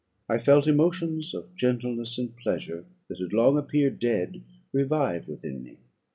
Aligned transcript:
I 0.27 0.39
felt 0.39 0.65
emotions 0.65 1.35
of 1.35 1.53
gentleness 1.55 2.17
and 2.17 2.35
pleasure, 2.35 2.85
that 3.07 3.19
had 3.19 3.33
long 3.33 3.55
appeared 3.55 3.99
dead, 3.99 4.41
revive 4.73 5.27
within 5.29 5.61
me. 5.61 5.77